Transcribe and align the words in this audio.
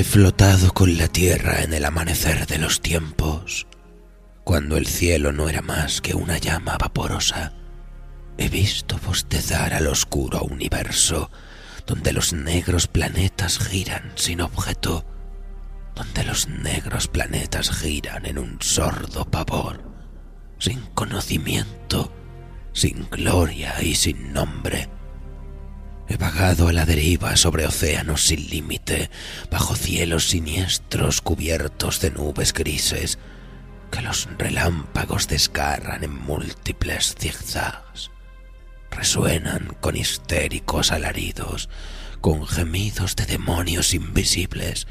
He 0.00 0.04
flotado 0.04 0.72
con 0.72 0.96
la 0.96 1.08
tierra 1.08 1.60
en 1.60 1.74
el 1.74 1.84
amanecer 1.84 2.46
de 2.46 2.56
los 2.56 2.80
tiempos, 2.80 3.66
cuando 4.44 4.78
el 4.78 4.86
cielo 4.86 5.30
no 5.30 5.50
era 5.50 5.60
más 5.60 6.00
que 6.00 6.14
una 6.14 6.38
llama 6.38 6.78
vaporosa. 6.78 7.52
He 8.38 8.48
visto 8.48 8.98
bostezar 9.06 9.74
al 9.74 9.86
oscuro 9.88 10.40
universo, 10.40 11.30
donde 11.86 12.14
los 12.14 12.32
negros 12.32 12.86
planetas 12.86 13.58
giran 13.58 14.12
sin 14.14 14.40
objeto, 14.40 15.04
donde 15.94 16.24
los 16.24 16.48
negros 16.48 17.06
planetas 17.06 17.70
giran 17.70 18.24
en 18.24 18.38
un 18.38 18.56
sordo 18.62 19.26
pavor, 19.26 19.82
sin 20.58 20.80
conocimiento, 20.94 22.10
sin 22.72 23.06
gloria 23.10 23.82
y 23.82 23.94
sin 23.94 24.32
nombre 24.32 24.88
He 26.10 26.16
vagado 26.16 26.66
a 26.66 26.72
la 26.72 26.86
deriva 26.86 27.36
sobre 27.36 27.66
océanos 27.66 28.26
sin 28.26 28.50
límite, 28.50 29.10
bajo 29.48 29.76
cielos 29.76 30.28
siniestros 30.28 31.20
cubiertos 31.20 32.00
de 32.00 32.10
nubes 32.10 32.52
grises, 32.52 33.20
que 33.92 34.02
los 34.02 34.28
relámpagos 34.36 35.28
desgarran 35.28 36.02
en 36.02 36.12
múltiples 36.12 37.14
zigzags. 37.16 38.10
Resuenan 38.90 39.76
con 39.80 39.96
histéricos 39.96 40.90
alaridos, 40.90 41.68
con 42.20 42.44
gemidos 42.44 43.14
de 43.14 43.26
demonios 43.26 43.94
invisibles 43.94 44.88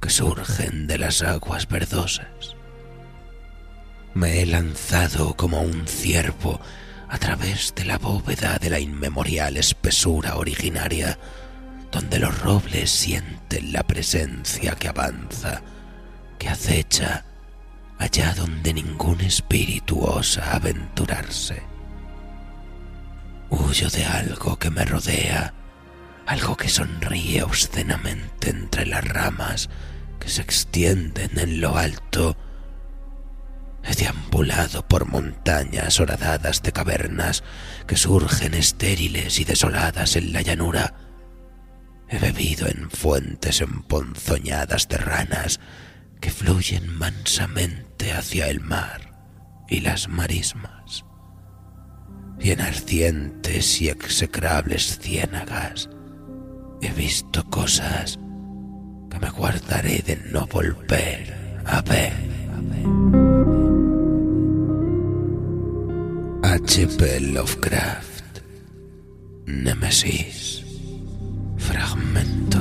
que 0.00 0.08
surgen 0.08 0.86
de 0.86 0.98
las 0.98 1.22
aguas 1.22 1.66
verdosas. 1.66 2.54
Me 4.14 4.40
he 4.40 4.46
lanzado 4.46 5.34
como 5.34 5.62
un 5.62 5.88
ciervo 5.88 6.60
de 7.40 7.86
la 7.86 7.96
bóveda 7.96 8.58
de 8.58 8.68
la 8.68 8.78
inmemorial 8.78 9.56
espesura 9.56 10.36
originaria, 10.36 11.18
donde 11.90 12.18
los 12.18 12.38
robles 12.40 12.90
sienten 12.90 13.72
la 13.72 13.82
presencia 13.82 14.74
que 14.74 14.88
avanza, 14.88 15.62
que 16.38 16.50
acecha, 16.50 17.24
allá 17.98 18.34
donde 18.34 18.74
ningún 18.74 19.22
espíritu 19.22 20.02
osa 20.02 20.54
aventurarse. 20.54 21.62
Huyo 23.48 23.88
de 23.88 24.04
algo 24.04 24.58
que 24.58 24.70
me 24.70 24.84
rodea, 24.84 25.54
algo 26.26 26.58
que 26.58 26.68
sonríe 26.68 27.42
obscenamente 27.42 28.50
entre 28.50 28.84
las 28.84 29.04
ramas 29.04 29.70
que 30.18 30.28
se 30.28 30.42
extienden 30.42 31.38
en 31.38 31.62
lo 31.62 31.78
alto 31.78 32.36
deambulado 34.00 34.88
por 34.88 35.06
montañas 35.06 36.00
horadadas 36.00 36.62
de 36.62 36.72
cavernas 36.72 37.44
que 37.86 37.96
surgen 37.96 38.54
estériles 38.54 39.38
y 39.38 39.44
desoladas 39.44 40.16
en 40.16 40.32
la 40.32 40.40
llanura. 40.40 40.94
He 42.08 42.18
bebido 42.18 42.66
en 42.66 42.90
fuentes 42.90 43.60
emponzoñadas 43.60 44.88
de 44.88 44.96
ranas 44.96 45.60
que 46.18 46.30
fluyen 46.30 46.88
mansamente 46.96 48.12
hacia 48.12 48.48
el 48.48 48.60
mar 48.60 49.18
y 49.68 49.80
las 49.80 50.08
marismas. 50.08 51.04
Y 52.38 52.52
en 52.52 52.62
ardientes 52.62 53.82
y 53.82 53.90
execrables 53.90 54.98
ciénagas 54.98 55.90
he 56.80 56.90
visto 56.92 57.44
cosas 57.50 58.18
que 59.10 59.18
me 59.18 59.28
guardaré 59.28 59.98
de 59.98 60.16
no 60.32 60.46
volver 60.46 61.60
a 61.66 61.82
ver. 61.82 63.29
H.P. 66.50 67.20
Lovecraft. 67.20 68.40
Nemesis. 69.46 70.64
Fragmento. 71.56 72.58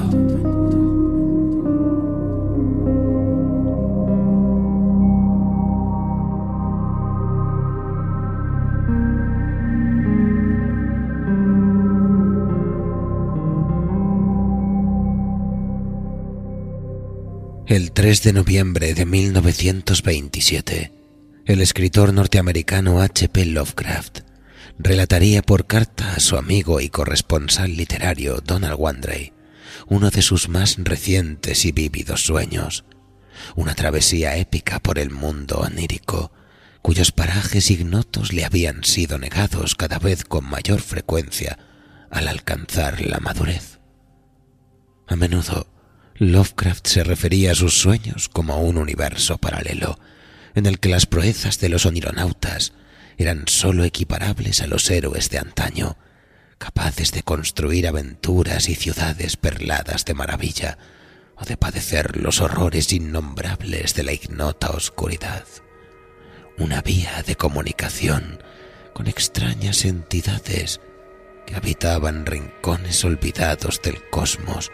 El 17.65 17.91
3 17.91 18.21
de 18.21 18.33
noviembre 18.33 18.93
de 18.93 19.05
1927, 19.07 20.98
el 21.49 21.61
escritor 21.61 22.13
norteamericano 22.13 23.01
H.P. 23.01 23.43
Lovecraft 23.47 24.19
relataría 24.77 25.41
por 25.41 25.65
carta 25.65 26.13
a 26.13 26.19
su 26.19 26.37
amigo 26.37 26.79
y 26.79 26.89
corresponsal 26.89 27.75
literario 27.75 28.39
Donald 28.45 28.75
Wandrey 28.77 29.33
uno 29.87 30.11
de 30.11 30.21
sus 30.21 30.47
más 30.47 30.75
recientes 30.77 31.65
y 31.65 31.71
vívidos 31.71 32.23
sueños, 32.23 32.85
una 33.55 33.73
travesía 33.73 34.37
épica 34.37 34.79
por 34.79 34.99
el 34.99 35.09
mundo 35.09 35.57
onírico, 35.57 36.31
cuyos 36.83 37.11
parajes 37.11 37.71
ignotos 37.71 38.31
le 38.31 38.45
habían 38.45 38.83
sido 38.83 39.17
negados 39.17 39.73
cada 39.73 39.97
vez 39.97 40.25
con 40.25 40.45
mayor 40.45 40.81
frecuencia 40.81 41.57
al 42.11 42.27
alcanzar 42.27 43.01
la 43.01 43.19
madurez. 43.19 43.79
A 45.07 45.15
menudo, 45.15 45.65
Lovecraft 46.13 46.85
se 46.85 47.03
refería 47.03 47.53
a 47.53 47.55
sus 47.55 47.73
sueños 47.79 48.29
como 48.29 48.61
un 48.61 48.77
universo 48.77 49.39
paralelo, 49.39 49.97
en 50.55 50.65
el 50.65 50.79
que 50.79 50.89
las 50.89 51.05
proezas 51.05 51.59
de 51.59 51.69
los 51.69 51.85
onironautas 51.85 52.73
eran 53.17 53.47
sólo 53.47 53.83
equiparables 53.83 54.61
a 54.61 54.67
los 54.67 54.89
héroes 54.89 55.29
de 55.29 55.39
antaño, 55.39 55.97
capaces 56.57 57.11
de 57.11 57.23
construir 57.23 57.87
aventuras 57.87 58.69
y 58.69 58.75
ciudades 58.75 59.37
perladas 59.37 60.05
de 60.05 60.13
maravilla, 60.13 60.77
o 61.35 61.45
de 61.45 61.57
padecer 61.57 62.17
los 62.17 62.41
horrores 62.41 62.91
innombrables 62.91 63.95
de 63.95 64.03
la 64.03 64.13
ignota 64.13 64.69
oscuridad. 64.71 65.45
Una 66.57 66.81
vía 66.81 67.23
de 67.25 67.35
comunicación 67.35 68.43
con 68.93 69.07
extrañas 69.07 69.85
entidades 69.85 70.81
que 71.45 71.55
habitaban 71.55 72.25
rincones 72.25 73.03
olvidados 73.05 73.81
del 73.81 74.09
cosmos, 74.09 74.71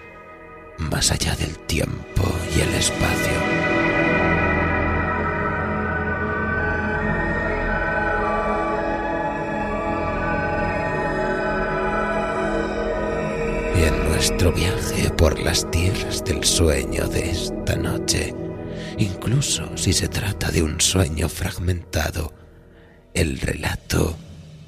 más 0.78 1.12
allá 1.12 1.36
del 1.36 1.57
tiempo 1.60 2.24
y 2.56 2.62
el 2.62 2.74
espacio. 2.74 3.85
Nuestro 14.16 14.54
viaje 14.54 15.10
por 15.10 15.38
las 15.42 15.70
tierras 15.72 16.24
del 16.24 16.42
sueño 16.46 17.06
de 17.10 17.32
esta 17.32 17.76
noche, 17.76 18.34
incluso 18.98 19.76
si 19.76 19.92
se 19.92 20.08
trata 20.08 20.52
de 20.52 20.64
un 20.64 20.80
sueño 20.80 21.28
fragmentado, 21.28 22.34
el 23.14 23.42
relato 23.42 24.16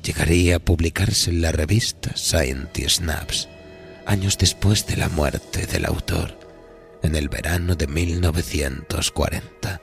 llegaría 0.03 0.57
a 0.57 0.59
publicarse 0.59 1.29
en 1.29 1.41
la 1.41 1.53
revista 1.53 2.11
Science 2.17 2.89
Snaps 2.89 3.47
años 4.05 4.37
después 4.37 4.85
de 4.85 4.97
la 4.97 5.07
muerte 5.07 5.65
del 5.65 5.85
autor, 5.85 6.37
en 7.01 7.15
el 7.15 7.29
verano 7.29 7.75
de 7.75 7.87
1940. 7.87 9.79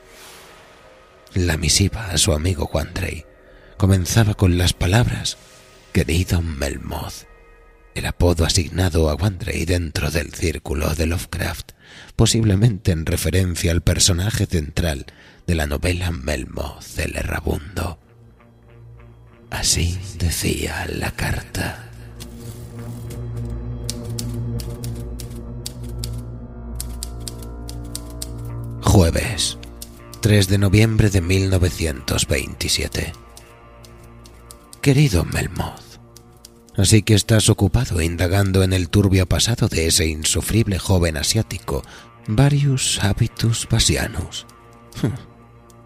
La 1.37 1.57
misiva 1.57 2.11
a 2.11 2.19
su 2.19 2.35
amigo 2.35 2.67
Juan 2.67 2.93
comenzaba 3.79 4.35
con 4.35 4.59
las 4.59 4.75
palabras 4.75 5.39
Querido 5.95 6.43
Melmoth, 6.43 7.34
el 7.95 8.07
apodo 8.07 8.45
asignado 8.45 9.09
a 9.09 9.15
Wandrey 9.15 9.65
dentro 9.65 10.11
del 10.11 10.33
círculo 10.35 10.95
de 10.95 11.07
Lovecraft, 11.07 11.73
posiblemente 12.17 12.93
en 12.93 13.07
referencia 13.07 13.73
al 13.73 13.83
personaje 13.83 14.47
central 14.47 15.07
de 15.47 15.55
la 15.55 15.67
novela 15.67 16.11
Melmoth 16.11 16.99
el 16.99 17.17
Errabundo. 17.17 17.99
Así 19.51 19.99
decía 20.19 20.87
la 20.89 21.13
carta. 21.13 21.91
Jueves, 28.83 29.59
3 30.21 30.49
de 30.49 30.59
noviembre 30.59 31.11
de 31.11 31.21
1927. 31.21 33.13
Querido 34.81 35.25
Melmoth, 35.25 35.84
así 36.77 37.03
que 37.03 37.15
estás 37.15 37.49
ocupado 37.49 38.01
indagando 38.01 38.63
en 38.63 38.73
el 38.73 38.89
turbio 38.89 39.27
pasado 39.27 39.69
de 39.69 39.87
ese 39.87 40.07
insufrible 40.07 40.79
joven 40.79 41.17
asiático, 41.17 41.83
Varius 42.27 43.03
Habitus 43.03 43.69
Basianus. 43.71 44.47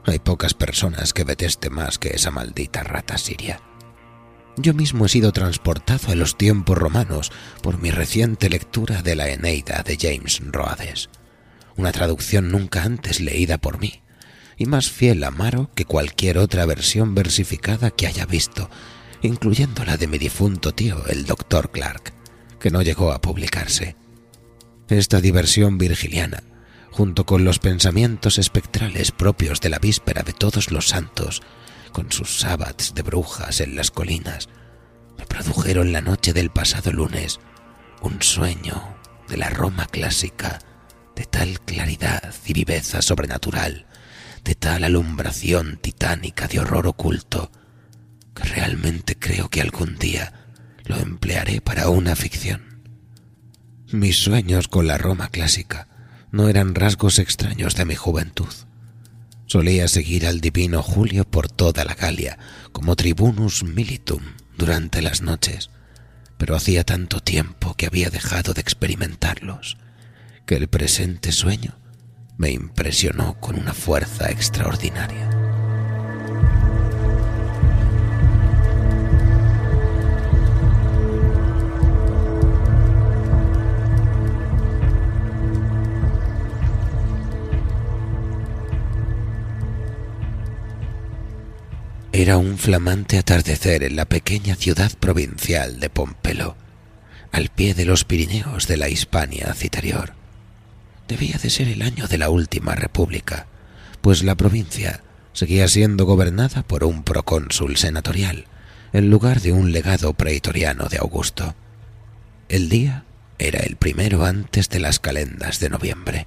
Hay 0.04 0.18
pocas 0.18 0.54
personas 0.54 1.12
que 1.12 1.24
deteste 1.24 1.68
más 1.70 1.98
que 1.98 2.08
esa 2.08 2.30
maldita 2.30 2.82
rata 2.82 3.18
siria. 3.18 3.60
Yo 4.56 4.74
mismo 4.74 5.06
he 5.06 5.08
sido 5.08 5.32
transportado 5.32 6.10
a 6.10 6.16
los 6.16 6.36
tiempos 6.36 6.76
romanos 6.76 7.30
por 7.62 7.78
mi 7.78 7.90
reciente 7.90 8.48
lectura 8.48 9.02
de 9.02 9.14
la 9.14 9.28
Eneida 9.28 9.84
de 9.84 9.96
James 10.00 10.40
Roades, 10.44 11.10
una 11.76 11.92
traducción 11.92 12.50
nunca 12.50 12.82
antes 12.82 13.20
leída 13.20 13.58
por 13.58 13.78
mí, 13.78 14.02
y 14.56 14.66
más 14.66 14.90
fiel 14.90 15.22
a 15.22 15.30
Maro 15.30 15.70
que 15.74 15.84
cualquier 15.84 16.38
otra 16.38 16.66
versión 16.66 17.14
versificada 17.14 17.90
que 17.92 18.08
haya 18.08 18.26
visto, 18.26 18.68
incluyendo 19.22 19.84
la 19.84 19.96
de 19.96 20.06
mi 20.06 20.18
difunto 20.18 20.72
tío, 20.72 21.04
el 21.06 21.24
doctor 21.24 21.70
Clark, 21.70 22.12
que 22.60 22.70
no 22.70 22.82
llegó 22.82 23.12
a 23.12 23.20
publicarse. 23.20 23.96
Esta 24.88 25.20
diversión 25.20 25.78
virgiliana, 25.78 26.42
junto 26.90 27.26
con 27.26 27.44
los 27.44 27.58
pensamientos 27.58 28.38
espectrales 28.38 29.12
propios 29.12 29.60
de 29.60 29.68
la 29.68 29.78
víspera 29.78 30.22
de 30.22 30.32
todos 30.32 30.70
los 30.70 30.88
santos, 30.88 31.42
con 31.92 32.10
sus 32.12 32.38
sábados 32.38 32.94
de 32.94 33.02
brujas 33.02 33.60
en 33.60 33.76
las 33.76 33.90
colinas, 33.90 34.48
me 35.16 35.26
produjeron 35.26 35.92
la 35.92 36.00
noche 36.00 36.32
del 36.32 36.50
pasado 36.50 36.92
lunes 36.92 37.40
un 38.02 38.22
sueño 38.22 38.96
de 39.28 39.36
la 39.36 39.50
Roma 39.50 39.86
clásica, 39.86 40.60
de 41.16 41.24
tal 41.24 41.60
claridad 41.60 42.32
y 42.46 42.52
viveza 42.52 43.02
sobrenatural, 43.02 43.86
de 44.44 44.54
tal 44.54 44.84
alumbración 44.84 45.78
titánica 45.78 46.46
de 46.46 46.60
horror 46.60 46.86
oculto, 46.86 47.50
realmente 48.44 49.16
creo 49.18 49.48
que 49.48 49.60
algún 49.60 49.98
día 49.98 50.32
lo 50.84 50.96
emplearé 50.96 51.60
para 51.60 51.88
una 51.88 52.16
ficción. 52.16 52.82
Mis 53.90 54.16
sueños 54.16 54.68
con 54.68 54.86
la 54.86 54.98
Roma 54.98 55.28
clásica 55.30 55.88
no 56.30 56.48
eran 56.48 56.74
rasgos 56.74 57.18
extraños 57.18 57.74
de 57.74 57.84
mi 57.84 57.94
juventud. 57.94 58.52
Solía 59.46 59.88
seguir 59.88 60.26
al 60.26 60.40
divino 60.40 60.82
Julio 60.82 61.24
por 61.24 61.48
toda 61.48 61.84
la 61.84 61.94
Galia 61.94 62.38
como 62.72 62.96
tribunus 62.96 63.64
militum 63.64 64.20
durante 64.58 65.00
las 65.00 65.22
noches, 65.22 65.70
pero 66.36 66.54
hacía 66.54 66.84
tanto 66.84 67.20
tiempo 67.20 67.74
que 67.74 67.86
había 67.86 68.10
dejado 68.10 68.52
de 68.52 68.60
experimentarlos 68.60 69.78
que 70.46 70.56
el 70.56 70.68
presente 70.68 71.32
sueño 71.32 71.78
me 72.36 72.50
impresionó 72.50 73.38
con 73.40 73.58
una 73.58 73.74
fuerza 73.74 74.30
extraordinaria. 74.30 75.37
Era 92.18 92.36
un 92.36 92.58
flamante 92.58 93.16
atardecer 93.16 93.84
en 93.84 93.94
la 93.94 94.04
pequeña 94.04 94.56
ciudad 94.56 94.90
provincial 94.98 95.78
de 95.78 95.88
Pompelo, 95.88 96.56
al 97.30 97.48
pie 97.48 97.74
de 97.74 97.84
los 97.84 98.04
Pirineos 98.04 98.66
de 98.66 98.76
la 98.76 98.88
Hispania 98.88 99.54
Citerior. 99.54 100.14
Debía 101.06 101.38
de 101.40 101.48
ser 101.48 101.68
el 101.68 101.80
año 101.80 102.08
de 102.08 102.18
la 102.18 102.28
última 102.28 102.74
república, 102.74 103.46
pues 104.00 104.24
la 104.24 104.34
provincia 104.34 105.00
seguía 105.32 105.68
siendo 105.68 106.06
gobernada 106.06 106.64
por 106.64 106.82
un 106.82 107.04
procónsul 107.04 107.76
senatorial, 107.76 108.46
en 108.92 109.10
lugar 109.10 109.40
de 109.40 109.52
un 109.52 109.70
legado 109.70 110.12
pretoriano 110.14 110.88
de 110.88 110.98
Augusto. 110.98 111.54
El 112.48 112.68
día 112.68 113.04
era 113.38 113.60
el 113.60 113.76
primero 113.76 114.24
antes 114.24 114.68
de 114.70 114.80
las 114.80 114.98
calendas 114.98 115.60
de 115.60 115.70
noviembre. 115.70 116.26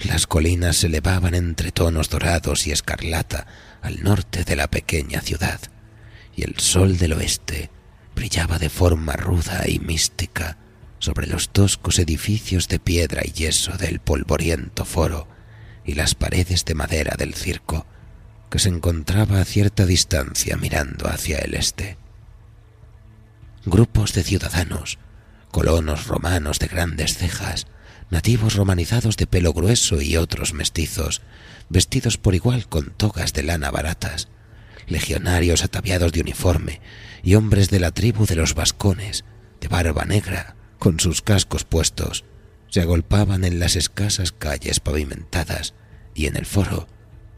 Las 0.00 0.26
colinas 0.26 0.78
se 0.78 0.88
elevaban 0.88 1.36
entre 1.36 1.70
tonos 1.70 2.10
dorados 2.10 2.66
y 2.66 2.72
escarlata 2.72 3.46
al 3.88 4.02
norte 4.02 4.44
de 4.44 4.54
la 4.54 4.68
pequeña 4.68 5.22
ciudad, 5.22 5.60
y 6.36 6.44
el 6.44 6.58
sol 6.58 6.98
del 6.98 7.14
oeste 7.14 7.70
brillaba 8.14 8.58
de 8.58 8.68
forma 8.68 9.14
ruda 9.14 9.64
y 9.66 9.78
mística 9.78 10.58
sobre 10.98 11.26
los 11.26 11.48
toscos 11.48 11.98
edificios 11.98 12.68
de 12.68 12.78
piedra 12.78 13.22
y 13.24 13.32
yeso 13.32 13.78
del 13.78 14.00
polvoriento 14.00 14.84
foro 14.84 15.26
y 15.86 15.94
las 15.94 16.14
paredes 16.14 16.66
de 16.66 16.74
madera 16.74 17.14
del 17.16 17.32
circo, 17.32 17.86
que 18.50 18.58
se 18.58 18.68
encontraba 18.68 19.40
a 19.40 19.46
cierta 19.46 19.86
distancia 19.86 20.58
mirando 20.58 21.08
hacia 21.08 21.38
el 21.38 21.54
este. 21.54 21.96
Grupos 23.64 24.12
de 24.12 24.22
ciudadanos, 24.22 24.98
colonos 25.50 26.08
romanos 26.08 26.58
de 26.58 26.66
grandes 26.66 27.16
cejas, 27.16 27.66
nativos 28.10 28.54
romanizados 28.54 29.16
de 29.16 29.26
pelo 29.26 29.52
grueso 29.52 30.00
y 30.00 30.16
otros 30.16 30.54
mestizos, 30.54 31.22
vestidos 31.68 32.16
por 32.16 32.34
igual 32.34 32.68
con 32.68 32.90
togas 32.90 33.32
de 33.32 33.42
lana 33.42 33.70
baratas, 33.70 34.28
legionarios 34.86 35.64
ataviados 35.64 36.12
de 36.12 36.20
uniforme 36.20 36.80
y 37.22 37.34
hombres 37.34 37.70
de 37.70 37.80
la 37.80 37.90
tribu 37.90 38.26
de 38.26 38.36
los 38.36 38.54
vascones, 38.54 39.24
de 39.60 39.68
barba 39.68 40.04
negra, 40.04 40.56
con 40.78 41.00
sus 41.00 41.22
cascos 41.22 41.64
puestos, 41.64 42.24
se 42.68 42.80
agolpaban 42.80 43.44
en 43.44 43.58
las 43.58 43.76
escasas 43.76 44.32
calles 44.32 44.80
pavimentadas 44.80 45.74
y 46.14 46.26
en 46.26 46.36
el 46.36 46.46
foro, 46.46 46.86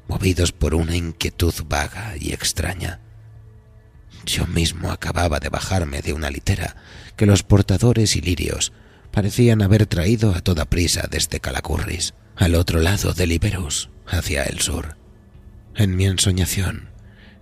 movidos 0.09 0.53
por 0.53 0.75
una 0.75 0.97
inquietud 0.97 1.55
vaga 1.67 2.15
y 2.19 2.33
extraña. 2.33 3.01
Yo 4.27 4.47
mismo 4.47 4.91
acababa 4.91 5.41
de 5.41 5.49
bajarme 5.49 6.03
de 6.03 6.13
una 6.13 6.31
litera 6.31 6.77
que 7.17 7.27
los 7.27 7.43
portadores 7.43 8.17
ilirios 8.17 8.73
parecían 9.11 9.63
haber 9.63 9.87
traído 9.87 10.35
a 10.35 10.41
toda 10.41 10.65
prisa 10.65 11.09
desde 11.11 11.41
Calacurris, 11.41 12.15
al 12.37 12.55
otro 12.55 12.81
lado 12.81 13.13
del 13.13 13.33
Iberus, 13.33 13.91
hacia 14.07 14.45
el 14.45 14.61
sur. 14.61 14.97
En 15.75 15.97
mi 15.97 16.07
ensoñación, 16.07 16.91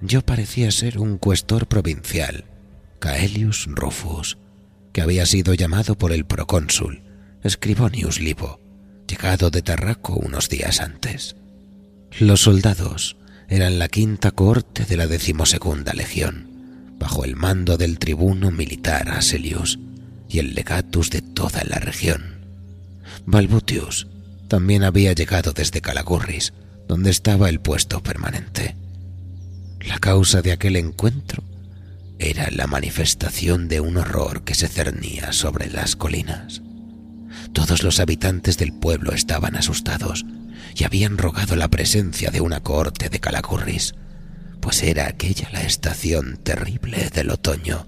yo 0.00 0.22
parecía 0.22 0.70
ser 0.70 0.98
un 0.98 1.18
cuestor 1.18 1.66
provincial, 1.66 2.44
Caelius 2.98 3.66
Rufus, 3.68 4.38
que 4.92 5.02
había 5.02 5.26
sido 5.26 5.54
llamado 5.54 5.96
por 5.96 6.12
el 6.12 6.24
procónsul, 6.24 7.02
Scribonius 7.48 8.20
Libo, 8.20 8.60
llegado 9.06 9.50
de 9.50 9.62
Tarraco 9.62 10.14
unos 10.14 10.48
días 10.48 10.80
antes. 10.80 11.36
Los 12.18 12.40
soldados 12.40 13.16
eran 13.48 13.78
la 13.78 13.88
quinta 13.88 14.30
cohorte 14.30 14.84
de 14.84 14.96
la 14.96 15.06
decimosegunda 15.06 15.94
legión, 15.94 16.48
bajo 16.98 17.24
el 17.24 17.36
mando 17.36 17.76
del 17.76 17.98
tribuno 17.98 18.50
militar 18.50 19.08
Aselius 19.08 19.78
y 20.28 20.38
el 20.38 20.54
legatus 20.54 21.10
de 21.10 21.22
toda 21.22 21.62
la 21.64 21.78
región. 21.78 22.46
Balbutius 23.26 24.06
también 24.48 24.84
había 24.84 25.12
llegado 25.12 25.52
desde 25.52 25.80
Calagurris, 25.80 26.52
donde 26.86 27.10
estaba 27.10 27.48
el 27.48 27.60
puesto 27.60 28.02
permanente. 28.02 28.76
La 29.80 29.98
causa 29.98 30.42
de 30.42 30.52
aquel 30.52 30.76
encuentro 30.76 31.42
era 32.18 32.48
la 32.50 32.66
manifestación 32.66 33.68
de 33.68 33.80
un 33.80 33.96
horror 33.96 34.42
que 34.42 34.54
se 34.54 34.68
cernía 34.68 35.32
sobre 35.32 35.70
las 35.70 35.96
colinas. 35.96 36.62
Todos 37.52 37.82
los 37.82 38.00
habitantes 38.00 38.58
del 38.58 38.72
pueblo 38.72 39.12
estaban 39.12 39.56
asustados 39.56 40.26
y 40.74 40.84
habían 40.84 41.18
rogado 41.18 41.56
la 41.56 41.68
presencia 41.68 42.30
de 42.30 42.40
una 42.40 42.60
cohorte 42.60 43.08
de 43.08 43.20
calacurris, 43.20 43.94
pues 44.60 44.82
era 44.82 45.06
aquella 45.06 45.48
la 45.52 45.62
estación 45.62 46.38
terrible 46.42 47.10
del 47.14 47.30
otoño 47.30 47.86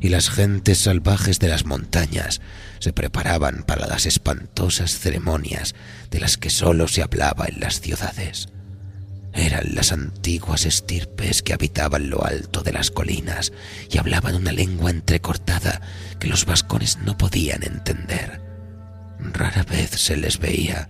y 0.00 0.08
las 0.08 0.30
gentes 0.30 0.78
salvajes 0.78 1.38
de 1.38 1.48
las 1.48 1.64
montañas 1.64 2.40
se 2.78 2.92
preparaban 2.92 3.64
para 3.64 3.86
las 3.86 4.06
espantosas 4.06 4.98
ceremonias 4.98 5.74
de 6.10 6.20
las 6.20 6.36
que 6.36 6.50
sólo 6.50 6.88
se 6.88 7.02
hablaba 7.02 7.46
en 7.46 7.60
las 7.60 7.80
ciudades. 7.80 8.48
Eran 9.34 9.74
las 9.74 9.92
antiguas 9.92 10.64
estirpes 10.64 11.42
que 11.42 11.52
habitaban 11.52 12.10
lo 12.10 12.24
alto 12.24 12.62
de 12.62 12.72
las 12.72 12.90
colinas 12.90 13.52
y 13.90 13.98
hablaban 13.98 14.34
una 14.34 14.52
lengua 14.52 14.90
entrecortada 14.90 15.80
que 16.18 16.28
los 16.28 16.44
vascones 16.44 16.98
no 16.98 17.16
podían 17.16 17.62
entender. 17.62 18.40
Rara 19.20 19.64
vez 19.64 19.90
se 19.90 20.16
les 20.16 20.38
veía, 20.38 20.88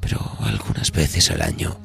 pero 0.00 0.36
algunas 0.40 0.92
veces 0.92 1.30
al 1.30 1.42
año 1.42 1.80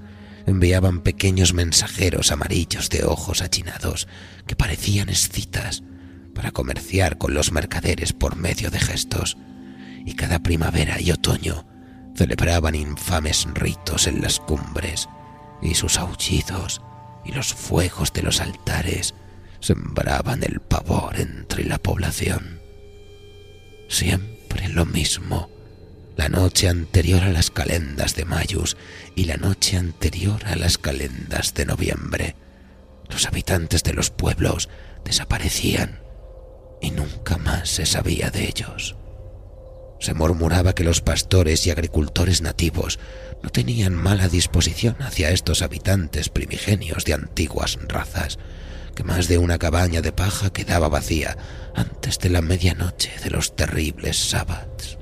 enviaban 0.46 1.02
pequeños 1.02 1.54
mensajeros 1.54 2.32
amarillos 2.32 2.90
de 2.90 3.04
ojos 3.04 3.42
achinados 3.42 4.08
que 4.48 4.56
parecían 4.56 5.10
escitas 5.10 5.84
para 6.40 6.52
comerciar 6.52 7.18
con 7.18 7.34
los 7.34 7.52
mercaderes 7.52 8.14
por 8.14 8.38
medio 8.38 8.72
de 8.72 8.80
gestos, 8.80 9.36
y 10.06 10.14
cada 10.14 10.40
primavera 10.40 11.02
y 11.02 11.12
otoño 11.12 11.66
celebraban 12.16 12.76
infames 12.76 13.46
ritos 13.56 14.08
en 14.08 14.22
las 14.22 14.40
cumbres, 14.40 15.10
y 15.62 15.76
sus 15.76 15.98
aullidos 15.98 16.82
y 17.26 17.34
los 17.34 17.54
fuegos 17.54 18.14
de 18.14 18.22
los 18.22 18.40
altares 18.40 19.16
sembraban 19.60 20.42
el 20.42 20.62
pavor 20.62 21.20
entre 21.20 21.66
la 21.66 21.78
población. 21.78 22.62
Siempre 23.90 24.70
lo 24.70 24.86
mismo. 24.86 25.50
La 26.16 26.30
noche 26.30 26.70
anterior 26.70 27.22
a 27.22 27.34
las 27.34 27.52
calendas 27.52 28.16
de 28.16 28.24
Mayus 28.24 28.78
y 29.14 29.26
la 29.26 29.36
noche 29.36 29.76
anterior 29.76 30.46
a 30.46 30.56
las 30.56 30.78
calendas 30.78 31.54
de 31.54 31.66
noviembre. 31.66 32.38
Los 33.10 33.28
habitantes 33.28 33.84
de 33.84 33.92
los 33.92 34.10
pueblos 34.10 34.70
desaparecían 35.04 36.08
y 36.82 36.92
nunca 36.92 37.38
más 37.38 37.70
se 37.70 37.86
sabía 37.86 38.30
de 38.30 38.48
ellos. 38.48 38.96
Se 40.00 40.14
murmuraba 40.14 40.74
que 40.74 40.84
los 40.84 41.02
pastores 41.02 41.68
y 41.68 41.72
agricultores 41.72 42.42
nativos 42.42 43.00
no 43.44 43.50
tenían 43.50 43.94
mala 43.94 44.30
disposición 44.30 44.96
hacia 45.02 45.32
estos 45.32 45.62
habitantes 45.62 46.30
primigenios 46.30 47.04
de 47.04 47.14
antiguas 47.14 47.78
razas, 47.88 48.40
que 48.96 49.04
más 49.04 49.28
de 49.28 49.38
una 49.38 49.58
cabaña 49.58 50.02
de 50.02 50.12
paja 50.12 50.52
quedaba 50.52 50.88
vacía 50.88 51.38
antes 51.76 52.20
de 52.20 52.30
la 52.30 52.42
medianoche 52.42 53.12
de 53.24 53.30
los 53.30 53.56
terribles 53.56 54.18
sábados. 54.18 54.98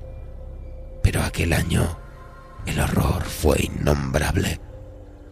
Pero 1.03 1.23
aquel 1.23 1.53
año 1.53 1.99
el 2.65 2.79
horror 2.79 3.23
fue 3.23 3.57
innombrable, 3.61 4.59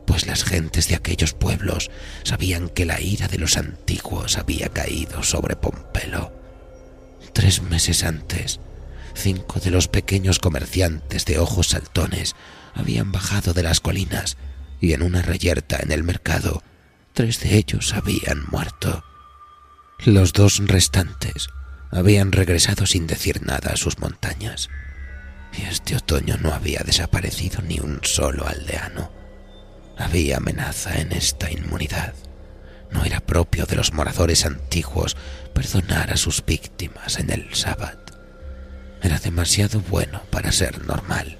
pues 0.06 0.28
las 0.28 0.44
gentes 0.44 0.88
de 0.88 0.96
aquellos 0.96 1.34
pueblos 1.34 1.92
sabían 2.24 2.70
que 2.70 2.86
la 2.86 3.02
ira 3.02 3.28
de 3.28 3.38
los 3.38 3.58
antiguos 3.58 4.38
había 4.38 4.70
caído 4.70 5.24
sobre 5.24 5.56
Pompelo. 5.56 6.32
Tres 7.34 7.62
meses 7.62 8.04
antes, 8.04 8.60
cinco 9.14 9.60
de 9.60 9.72
los 9.72 9.88
pequeños 9.88 10.40
comerciantes 10.40 11.26
de 11.26 11.40
ojos 11.40 11.70
saltones 11.70 12.36
habían 12.74 13.12
bajado 13.12 13.54
de 13.54 13.64
las 13.64 13.80
colinas 13.80 14.38
y 14.80 14.94
en 14.94 15.02
una 15.02 15.22
reyerta 15.22 15.80
en 15.82 15.92
el 15.92 16.04
mercado, 16.04 16.62
tres 17.14 17.40
de 17.40 17.58
ellos 17.58 17.94
habían 17.94 18.46
muerto. 18.50 19.04
Los 20.06 20.34
dos 20.34 20.62
restantes 20.66 21.48
habían 21.92 22.32
regresado 22.32 22.86
sin 22.86 23.08
decir 23.08 23.46
nada 23.46 23.72
a 23.72 23.78
sus 23.78 24.00
montañas. 24.00 24.70
Y 25.58 25.64
este 25.64 25.96
otoño 25.96 26.36
no 26.38 26.54
había 26.54 26.82
desaparecido 26.86 27.62
ni 27.62 27.80
un 27.80 28.02
solo 28.04 28.46
aldeano. 28.46 29.15
Había 29.98 30.38
amenaza 30.38 31.00
en 31.00 31.12
esta 31.12 31.52
inmunidad. 31.52 32.14
No 32.92 33.04
era 33.04 33.20
propio 33.20 33.66
de 33.66 33.76
los 33.76 33.94
moradores 33.94 34.46
antiguos 34.46 35.16
perdonar 35.54 36.12
a 36.12 36.18
sus 36.18 36.46
víctimas 36.46 37.20
en 37.20 37.30
el 37.30 37.54
sábado. 37.54 38.00
Era 39.02 39.20
demasiado 39.20 39.82
bueno 39.82 40.22
para 40.32 40.52
ser 40.52 40.86
normal. 40.86 41.38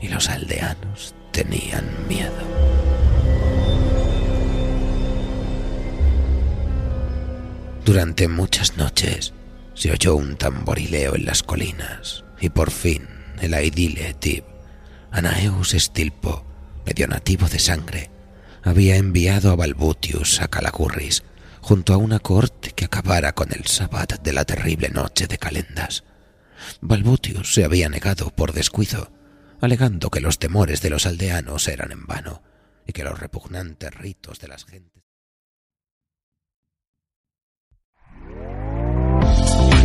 Y 0.00 0.08
los 0.08 0.28
aldeanos 0.28 1.14
tenían 1.32 1.84
miedo. 2.08 2.32
Durante 7.84 8.28
muchas 8.28 8.76
noches 8.76 9.32
se 9.74 9.90
oyó 9.90 10.14
un 10.14 10.36
tamborileo 10.36 11.14
en 11.14 11.24
las 11.24 11.42
colinas 11.42 12.22
y 12.40 12.50
por 12.50 12.70
fin 12.70 13.08
el 13.40 13.54
aidile 13.54 14.14
Tib, 14.14 14.44
Anaeus 15.10 15.72
Estilpo, 15.72 16.44
medio 16.88 17.06
nativo 17.06 17.46
de 17.50 17.58
sangre, 17.58 18.10
había 18.62 18.96
enviado 18.96 19.50
a 19.50 19.56
Balbutius 19.56 20.40
a 20.40 20.48
Calacurris 20.48 21.22
junto 21.60 21.92
a 21.92 21.98
una 21.98 22.18
corte 22.18 22.70
que 22.70 22.86
acabara 22.86 23.34
con 23.34 23.52
el 23.52 23.66
sábado 23.66 24.16
de 24.22 24.32
la 24.32 24.46
terrible 24.46 24.88
noche 24.88 25.26
de 25.26 25.36
Calendas. 25.36 26.04
Balbutius 26.80 27.52
se 27.52 27.64
había 27.64 27.90
negado 27.90 28.30
por 28.30 28.54
descuido, 28.54 29.12
alegando 29.60 30.08
que 30.08 30.22
los 30.22 30.38
temores 30.38 30.80
de 30.80 30.88
los 30.88 31.04
aldeanos 31.04 31.68
eran 31.68 31.92
en 31.92 32.06
vano 32.06 32.42
y 32.86 32.94
que 32.94 33.04
los 33.04 33.20
repugnantes 33.20 33.94
ritos 33.94 34.38
de 34.38 34.48
las 34.48 34.64
gentes 34.64 35.07